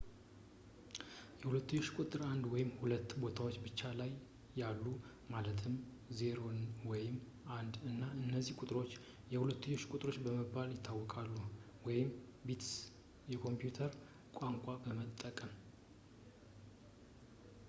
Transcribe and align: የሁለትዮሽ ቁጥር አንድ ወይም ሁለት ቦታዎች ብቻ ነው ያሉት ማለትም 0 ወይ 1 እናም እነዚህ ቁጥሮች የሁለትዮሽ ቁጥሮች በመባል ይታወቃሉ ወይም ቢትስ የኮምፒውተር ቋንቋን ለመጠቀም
የሁለትዮሽ 1.41 1.87
ቁጥር 2.03 2.21
አንድ 2.29 2.43
ወይም 2.53 2.69
ሁለት 2.79 3.09
ቦታዎች 3.23 3.57
ብቻ 3.65 3.81
ነው 3.99 4.09
ያሉት 4.59 5.03
ማለትም 5.33 5.75
0 6.21 6.55
ወይ 6.91 7.03
1 7.57 7.77
እናም 7.89 8.15
እነዚህ 8.27 8.57
ቁጥሮች 8.61 8.93
የሁለትዮሽ 9.33 9.85
ቁጥሮች 9.91 10.17
በመባል 10.27 10.71
ይታወቃሉ 10.77 11.35
ወይም 11.87 12.09
ቢትስ 12.47 12.71
የኮምፒውተር 13.33 13.91
ቋንቋን 14.39 14.81
ለመጠቀም 14.91 15.53